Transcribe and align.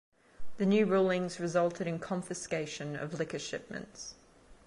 The 0.57 0.65
new 0.65 0.87
rulings 0.87 1.39
resulted 1.39 1.85
in 1.85 1.99
confiscation 1.99 2.95
of 2.95 3.19
liquor 3.19 3.37
shipments. 3.37 4.15